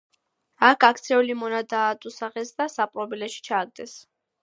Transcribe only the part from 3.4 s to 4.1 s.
ჩააგდეს.